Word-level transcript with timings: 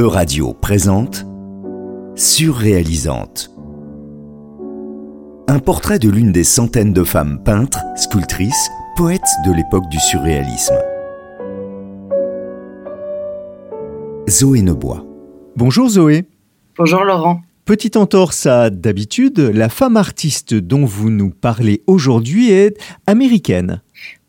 E-Radio 0.00 0.54
présente 0.54 1.26
Surréalisante. 2.16 3.50
Un 5.46 5.58
portrait 5.58 5.98
de 5.98 6.08
l'une 6.08 6.32
des 6.32 6.42
centaines 6.42 6.94
de 6.94 7.04
femmes 7.04 7.42
peintres, 7.44 7.80
sculptrices, 7.96 8.70
poètes 8.96 9.20
de 9.44 9.52
l'époque 9.52 9.90
du 9.90 9.98
surréalisme. 9.98 10.78
Zoé 14.26 14.62
Nebois. 14.62 15.04
Bonjour 15.56 15.90
Zoé. 15.90 16.24
Bonjour 16.78 17.04
Laurent. 17.04 17.42
Petite 17.66 17.98
entorse 17.98 18.46
à 18.46 18.70
d'habitude, 18.70 19.38
la 19.38 19.68
femme 19.68 19.98
artiste 19.98 20.54
dont 20.54 20.86
vous 20.86 21.10
nous 21.10 21.28
parlez 21.28 21.82
aujourd'hui 21.86 22.50
est 22.50 22.78
américaine. 23.06 23.82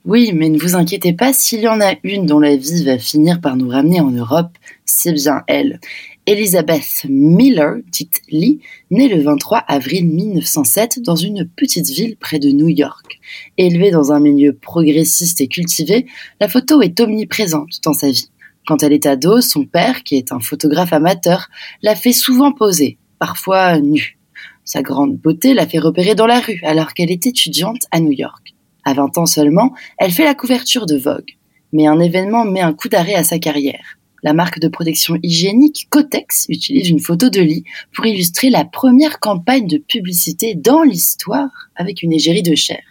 Oui, 0.04 0.32
mais 0.34 0.50
ne 0.50 0.60
vous 0.60 0.76
inquiétez 0.76 1.14
pas, 1.14 1.32
s'il 1.32 1.60
y 1.60 1.68
en 1.68 1.80
a 1.80 1.94
une 2.04 2.26
dont 2.26 2.40
la 2.40 2.56
vie 2.56 2.84
va 2.84 2.98
finir 2.98 3.40
par 3.40 3.56
nous 3.56 3.70
ramener 3.70 4.02
en 4.02 4.10
Europe, 4.10 4.58
c'est 4.92 5.14
bien 5.14 5.42
elle. 5.48 5.80
Elizabeth 6.28 7.06
Miller, 7.10 7.78
dite 7.92 8.22
Lee, 8.30 8.60
née 8.92 9.08
le 9.08 9.22
23 9.22 9.60
avril 9.60 10.08
1907 10.08 11.00
dans 11.02 11.16
une 11.16 11.48
petite 11.48 11.88
ville 11.88 12.18
près 12.18 12.40
de 12.40 12.50
New 12.50 12.68
York. 12.68 13.20
Élevée 13.58 13.92
dans 13.92 14.12
un 14.12 14.20
milieu 14.20 14.54
progressiste 14.54 15.42
et 15.42 15.48
cultivé, 15.48 16.06
la 16.40 16.48
photo 16.48 16.82
est 16.82 17.00
omniprésente 17.00 17.80
dans 17.84 17.94
sa 17.94 18.12
vie. 18.12 18.30
Quand 18.68 18.84
elle 18.84 18.94
est 18.94 19.06
ado, 19.06 19.42
son 19.42 19.66
père, 19.66 20.04
qui 20.04 20.16
est 20.16 20.32
un 20.32 20.40
photographe 20.40 20.94
amateur, 20.94 21.48
la 21.82 21.96
fait 21.96 22.12
souvent 22.12 22.52
poser, 22.52 22.98
parfois 23.18 23.80
nue. 23.80 24.20
Sa 24.64 24.82
grande 24.82 25.18
beauté 25.18 25.54
la 25.54 25.66
fait 25.66 25.80
repérer 25.80 26.16
dans 26.16 26.28
la 26.28 26.40
rue 26.40 26.62
alors 26.64 26.94
qu'elle 26.94 27.12
est 27.12 27.26
étudiante 27.26 27.82
à 27.92 28.00
New 28.00 28.12
York. 28.12 28.54
À 28.84 28.94
20 28.94 29.18
ans 29.18 29.26
seulement, 29.26 29.74
elle 29.98 30.12
fait 30.12 30.26
la 30.26 30.36
couverture 30.36 30.86
de 30.86 30.98
Vogue. 30.98 31.38
Mais 31.74 31.88
un 31.88 32.00
événement 32.00 32.46
met 32.46 32.62
un 32.62 32.74
coup 32.74 32.90
d'arrêt 32.90 33.16
à 33.16 33.24
sa 33.24 33.40
carrière. 33.40 33.98
La 34.24 34.34
marque 34.34 34.60
de 34.60 34.68
protection 34.68 35.18
hygiénique 35.24 35.88
Cotex 35.90 36.46
utilise 36.48 36.90
une 36.90 37.00
photo 37.00 37.30
de 37.30 37.42
Lee 37.42 37.64
pour 37.92 38.06
illustrer 38.06 38.52
la 38.52 38.66
première 38.66 39.20
campagne 39.20 39.66
de 39.66 39.78
publicité 39.78 40.54
dans 40.54 40.84
l'histoire 40.84 41.50
avec 41.76 42.04
une 42.04 42.14
égérie 42.14 42.44
de 42.44 42.54
chair. 42.54 42.82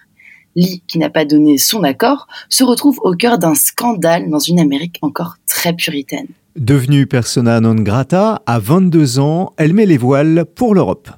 Lee, 0.57 0.83
qui 0.89 0.99
n'a 0.99 1.09
pas 1.09 1.25
donné 1.25 1.57
son 1.57 1.85
accord, 1.85 2.27
se 2.49 2.65
retrouve 2.65 2.99
au 3.05 3.15
cœur 3.15 3.39
d'un 3.39 3.55
scandale 3.55 4.29
dans 4.29 4.41
une 4.41 4.59
Amérique 4.59 4.99
encore 5.03 5.37
très 5.47 5.73
puritaine. 5.73 6.27
Devenue 6.57 7.07
persona 7.07 7.61
non 7.61 7.77
grata, 7.77 8.43
à 8.45 8.59
22 8.59 9.21
ans, 9.21 9.53
elle 9.57 9.73
met 9.73 9.87
les 9.87 9.99
voiles 9.99 10.45
pour 10.45 10.75
l'Europe. 10.75 11.11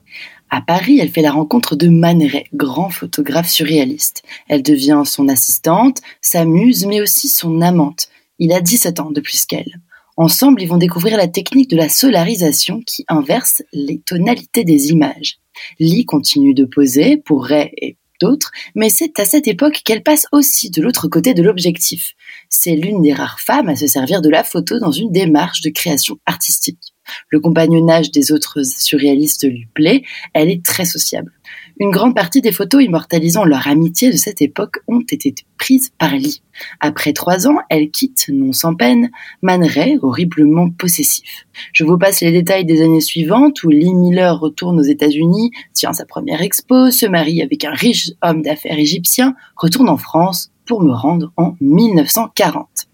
À 0.50 0.60
Paris, 0.60 0.98
elle 1.00 1.08
fait 1.08 1.22
la 1.22 1.32
rencontre 1.32 1.74
de 1.74 1.88
Man 1.88 2.22
Ray, 2.22 2.44
grand 2.52 2.90
photographe 2.90 3.48
surréaliste. 3.48 4.22
Elle 4.48 4.62
devient 4.62 5.04
son 5.06 5.30
assistante, 5.30 6.02
sa 6.20 6.44
muse, 6.44 6.84
mais 6.84 7.00
aussi 7.00 7.28
son 7.28 7.62
amante. 7.62 8.08
Il 8.38 8.52
a 8.52 8.60
17 8.60 9.00
ans 9.00 9.10
de 9.10 9.22
plus 9.22 9.46
qu'elle. 9.46 9.80
Ensemble, 10.16 10.60
ils 10.62 10.68
vont 10.68 10.76
découvrir 10.76 11.16
la 11.16 11.28
technique 11.28 11.70
de 11.70 11.76
la 11.76 11.88
solarisation 11.88 12.80
qui 12.86 13.04
inverse 13.08 13.62
les 13.72 14.00
tonalités 14.00 14.64
des 14.64 14.90
images. 14.90 15.38
Lee 15.80 16.04
continue 16.04 16.54
de 16.54 16.64
poser 16.64 17.16
pour 17.16 17.46
Ray 17.46 17.70
et 17.78 17.96
d'autres, 18.20 18.52
mais 18.74 18.88
c'est 18.88 19.18
à 19.18 19.24
cette 19.24 19.48
époque 19.48 19.80
qu'elle 19.84 20.02
passe 20.02 20.26
aussi 20.30 20.70
de 20.70 20.82
l'autre 20.82 21.08
côté 21.08 21.34
de 21.34 21.42
l'objectif. 21.42 22.12
C'est 22.48 22.76
l'une 22.76 23.00
des 23.00 23.14
rares 23.14 23.40
femmes 23.40 23.68
à 23.68 23.76
se 23.76 23.86
servir 23.86 24.20
de 24.20 24.28
la 24.28 24.44
photo 24.44 24.78
dans 24.78 24.92
une 24.92 25.10
démarche 25.10 25.62
de 25.62 25.70
création 25.70 26.18
artistique. 26.26 26.94
Le 27.30 27.40
compagnonnage 27.40 28.10
des 28.10 28.32
autres 28.32 28.62
surréalistes 28.62 29.48
lui 29.48 29.66
plaît, 29.74 30.02
elle 30.34 30.50
est 30.50 30.64
très 30.64 30.84
sociable. 30.84 31.32
Une 31.80 31.90
grande 31.90 32.14
partie 32.14 32.40
des 32.40 32.52
photos 32.52 32.84
immortalisant 32.84 33.44
leur 33.44 33.66
amitié 33.66 34.10
de 34.10 34.16
cette 34.16 34.42
époque 34.42 34.78
ont 34.88 35.00
été 35.10 35.34
prises 35.58 35.90
par 35.98 36.14
Lee. 36.14 36.42
Après 36.80 37.12
trois 37.12 37.46
ans, 37.46 37.58
elle 37.70 37.90
quitte, 37.90 38.26
non 38.32 38.52
sans 38.52 38.74
peine, 38.74 39.10
Man 39.42 39.64
Ray, 39.64 39.98
horriblement 40.02 40.70
possessif. 40.70 41.46
Je 41.72 41.84
vous 41.84 41.98
passe 41.98 42.20
les 42.20 42.32
détails 42.32 42.64
des 42.64 42.82
années 42.82 43.00
suivantes 43.00 43.62
où 43.62 43.70
Lee 43.70 43.94
Miller 43.94 44.38
retourne 44.38 44.78
aux 44.78 44.84
États-Unis, 44.84 45.50
tient 45.72 45.92
sa 45.92 46.04
première 46.04 46.42
expo, 46.42 46.90
se 46.90 47.06
marie 47.06 47.42
avec 47.42 47.64
un 47.64 47.72
riche 47.72 48.10
homme 48.22 48.42
d'affaires 48.42 48.78
égyptien, 48.78 49.34
retourne 49.56 49.88
en 49.88 49.96
France 49.96 50.50
pour 50.66 50.82
me 50.82 50.92
rendre 50.92 51.32
en 51.36 51.54
1940. 51.60 52.91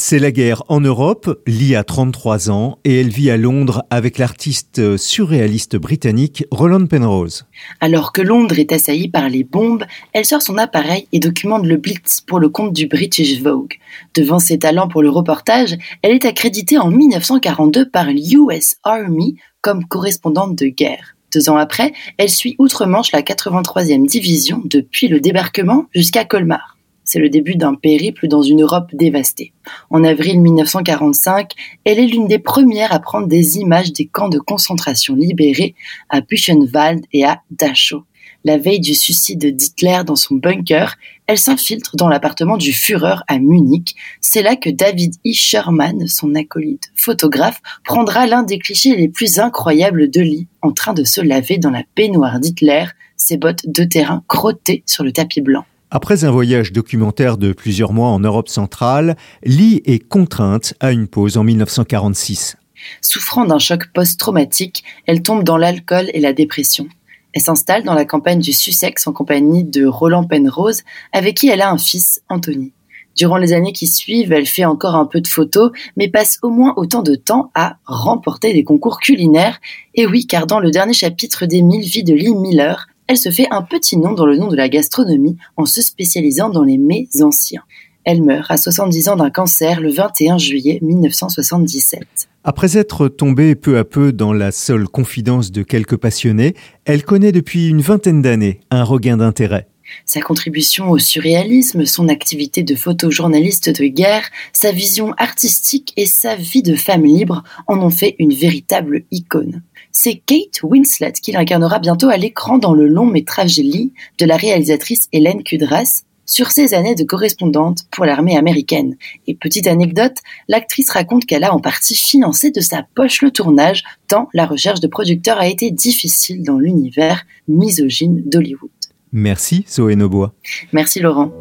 C'est 0.00 0.20
la 0.20 0.30
guerre 0.30 0.62
en 0.68 0.80
Europe, 0.80 1.42
Lee 1.48 1.74
a 1.74 1.82
33 1.82 2.52
ans 2.52 2.78
et 2.84 3.00
elle 3.00 3.08
vit 3.08 3.30
à 3.30 3.36
Londres 3.36 3.82
avec 3.90 4.18
l'artiste 4.18 4.96
surréaliste 4.96 5.74
britannique 5.74 6.44
Roland 6.52 6.86
Penrose. 6.86 7.46
Alors 7.80 8.12
que 8.12 8.22
Londres 8.22 8.60
est 8.60 8.70
assaillie 8.70 9.08
par 9.08 9.28
les 9.28 9.42
bombes, 9.42 9.84
elle 10.12 10.24
sort 10.24 10.40
son 10.40 10.56
appareil 10.56 11.08
et 11.10 11.18
documente 11.18 11.66
le 11.66 11.76
Blitz 11.76 12.20
pour 12.20 12.38
le 12.38 12.48
compte 12.48 12.72
du 12.72 12.86
British 12.86 13.42
Vogue. 13.42 13.74
Devant 14.14 14.38
ses 14.38 14.60
talents 14.60 14.86
pour 14.86 15.02
le 15.02 15.10
reportage, 15.10 15.76
elle 16.02 16.12
est 16.12 16.24
accréditée 16.26 16.78
en 16.78 16.92
1942 16.92 17.90
par 17.90 18.06
l'US 18.06 18.76
Army 18.84 19.34
comme 19.62 19.84
correspondante 19.84 20.54
de 20.54 20.66
guerre. 20.68 21.16
Deux 21.34 21.50
ans 21.50 21.56
après, 21.56 21.92
elle 22.18 22.30
suit 22.30 22.54
outre-Manche 22.58 23.10
la 23.10 23.22
83e 23.22 24.06
division 24.06 24.62
depuis 24.64 25.08
le 25.08 25.18
débarquement 25.18 25.86
jusqu'à 25.92 26.24
Colmar. 26.24 26.77
C'est 27.10 27.20
le 27.20 27.30
début 27.30 27.56
d'un 27.56 27.74
périple 27.74 28.28
dans 28.28 28.42
une 28.42 28.60
Europe 28.60 28.90
dévastée. 28.92 29.54
En 29.88 30.04
avril 30.04 30.42
1945, 30.42 31.52
elle 31.86 31.98
est 31.98 32.06
l'une 32.06 32.28
des 32.28 32.38
premières 32.38 32.92
à 32.92 32.98
prendre 32.98 33.26
des 33.26 33.56
images 33.56 33.94
des 33.94 34.04
camps 34.04 34.28
de 34.28 34.38
concentration 34.38 35.14
libérés 35.14 35.74
à 36.10 36.20
Buchenwald 36.20 37.06
et 37.14 37.24
à 37.24 37.40
Dachau. 37.50 38.04
La 38.44 38.58
veille 38.58 38.80
du 38.80 38.94
suicide 38.94 39.56
d'Hitler 39.56 40.02
dans 40.04 40.16
son 40.16 40.34
bunker, 40.34 40.96
elle 41.26 41.38
s'infiltre 41.38 41.96
dans 41.96 42.10
l'appartement 42.10 42.58
du 42.58 42.74
Führer 42.74 43.22
à 43.26 43.38
Munich. 43.38 43.94
C'est 44.20 44.42
là 44.42 44.54
que 44.54 44.68
David 44.68 45.14
E. 45.26 45.32
Sherman, 45.32 46.06
son 46.08 46.34
acolyte 46.34 46.92
photographe, 46.94 47.62
prendra 47.84 48.26
l'un 48.26 48.42
des 48.42 48.58
clichés 48.58 48.94
les 48.94 49.08
plus 49.08 49.38
incroyables 49.38 50.10
de 50.10 50.20
Lee, 50.20 50.46
en 50.60 50.72
train 50.72 50.92
de 50.92 51.04
se 51.04 51.22
laver 51.22 51.56
dans 51.56 51.70
la 51.70 51.84
baignoire 51.96 52.38
d'Hitler, 52.38 52.84
ses 53.16 53.38
bottes 53.38 53.66
de 53.66 53.84
terrain 53.84 54.22
crottées 54.28 54.82
sur 54.84 55.04
le 55.04 55.12
tapis 55.12 55.40
blanc. 55.40 55.64
Après 55.90 56.24
un 56.24 56.30
voyage 56.30 56.72
documentaire 56.72 57.38
de 57.38 57.54
plusieurs 57.54 57.94
mois 57.94 58.08
en 58.08 58.20
Europe 58.20 58.50
centrale, 58.50 59.16
Lee 59.42 59.80
est 59.86 60.06
contrainte 60.06 60.74
à 60.80 60.92
une 60.92 61.08
pause 61.08 61.38
en 61.38 61.44
1946. 61.44 62.56
Souffrant 63.00 63.46
d'un 63.46 63.58
choc 63.58 63.90
post-traumatique, 63.94 64.84
elle 65.06 65.22
tombe 65.22 65.44
dans 65.44 65.56
l'alcool 65.56 66.10
et 66.12 66.20
la 66.20 66.34
dépression. 66.34 66.88
Elle 67.32 67.40
s'installe 67.40 67.84
dans 67.84 67.94
la 67.94 68.04
campagne 68.04 68.40
du 68.40 68.52
Sussex 68.52 69.06
en 69.06 69.14
compagnie 69.14 69.64
de 69.64 69.86
Roland 69.86 70.24
Penrose, 70.24 70.82
avec 71.14 71.38
qui 71.38 71.48
elle 71.48 71.62
a 71.62 71.70
un 71.70 71.78
fils, 71.78 72.20
Anthony. 72.28 72.74
Durant 73.16 73.38
les 73.38 73.54
années 73.54 73.72
qui 73.72 73.86
suivent, 73.86 74.32
elle 74.32 74.46
fait 74.46 74.66
encore 74.66 74.94
un 74.94 75.06
peu 75.06 75.22
de 75.22 75.26
photos, 75.26 75.72
mais 75.96 76.08
passe 76.08 76.38
au 76.42 76.50
moins 76.50 76.74
autant 76.76 77.02
de 77.02 77.14
temps 77.14 77.50
à 77.54 77.78
remporter 77.86 78.52
des 78.52 78.62
concours 78.62 79.00
culinaires. 79.00 79.58
Et 79.94 80.06
oui, 80.06 80.26
car 80.26 80.46
dans 80.46 80.60
le 80.60 80.70
dernier 80.70 80.92
chapitre 80.92 81.46
des 81.46 81.62
mille 81.62 81.88
vies 81.88 82.04
de 82.04 82.14
Lee 82.14 82.34
Miller, 82.34 82.86
elle 83.08 83.16
se 83.16 83.30
fait 83.30 83.48
un 83.50 83.62
petit 83.62 83.96
nom 83.96 84.12
dans 84.12 84.26
le 84.26 84.36
nom 84.36 84.48
de 84.48 84.56
la 84.56 84.68
gastronomie 84.68 85.36
en 85.56 85.66
se 85.66 85.80
spécialisant 85.80 86.50
dans 86.50 86.64
les 86.64 86.78
mets 86.78 87.08
anciens. 87.22 87.62
Elle 88.04 88.22
meurt 88.22 88.50
à 88.50 88.56
70 88.56 89.08
ans 89.08 89.16
d'un 89.16 89.30
cancer 89.30 89.80
le 89.80 89.90
21 89.90 90.38
juillet 90.38 90.78
1977. 90.82 92.00
Après 92.44 92.78
être 92.78 93.08
tombée 93.08 93.54
peu 93.54 93.78
à 93.78 93.84
peu 93.84 94.12
dans 94.12 94.32
la 94.32 94.52
seule 94.52 94.88
confidence 94.88 95.50
de 95.50 95.62
quelques 95.62 95.96
passionnés, 95.96 96.54
elle 96.84 97.02
connaît 97.02 97.32
depuis 97.32 97.68
une 97.68 97.80
vingtaine 97.80 98.22
d'années 98.22 98.60
un 98.70 98.84
regain 98.84 99.16
d'intérêt. 99.16 99.66
Sa 100.04 100.20
contribution 100.20 100.90
au 100.90 100.98
surréalisme, 100.98 101.86
son 101.86 102.08
activité 102.08 102.62
de 102.62 102.74
photojournaliste 102.74 103.80
de 103.80 103.86
guerre, 103.86 104.28
sa 104.52 104.72
vision 104.72 105.12
artistique 105.16 105.92
et 105.96 106.06
sa 106.06 106.36
vie 106.36 106.62
de 106.62 106.76
femme 106.76 107.04
libre 107.04 107.42
en 107.66 107.78
ont 107.80 107.90
fait 107.90 108.16
une 108.18 108.34
véritable 108.34 109.04
icône. 109.10 109.62
C'est 109.92 110.16
Kate 110.24 110.62
Winslet 110.62 111.12
qui 111.12 111.32
l'incarnera 111.32 111.78
bientôt 111.78 112.08
à 112.08 112.16
l'écran 112.16 112.58
dans 112.58 112.74
le 112.74 112.86
long 112.86 113.06
métrage 113.06 113.56
Lee 113.56 113.92
de 114.18 114.26
la 114.26 114.36
réalisatrice 114.36 115.08
Hélène 115.12 115.42
Kudras 115.42 116.02
sur 116.28 116.50
ses 116.50 116.74
années 116.74 116.94
de 116.94 117.04
correspondante 117.04 117.86
pour 117.90 118.04
l'armée 118.04 118.36
américaine. 118.36 118.96
Et 119.26 119.34
petite 119.34 119.66
anecdote, 119.66 120.18
l'actrice 120.46 120.90
raconte 120.90 121.24
qu'elle 121.24 121.42
a 121.42 121.54
en 121.54 121.58
partie 121.58 121.96
financé 121.96 122.50
de 122.50 122.60
sa 122.60 122.86
poche 122.94 123.22
le 123.22 123.30
tournage, 123.30 123.82
tant 124.06 124.28
la 124.34 124.46
recherche 124.46 124.80
de 124.80 124.86
producteurs 124.86 125.38
a 125.38 125.48
été 125.48 125.70
difficile 125.70 126.42
dans 126.42 126.58
l'univers 126.58 127.24
misogyne 127.48 128.22
d'Hollywood. 128.26 128.70
Merci 129.10 129.64
Zoé 129.68 129.96
Nobois. 129.96 130.34
Merci 130.72 131.00
Laurent. 131.00 131.32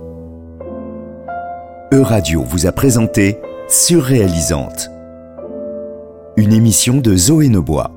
E-Radio 1.93 2.43
vous 2.43 2.65
a 2.65 2.71
présenté 2.71 3.37
Surréalisante. 3.67 4.89
Une 6.37 6.53
émission 6.53 6.97
de 6.97 7.15
Zoé 7.17 7.49
Nobois. 7.49 7.96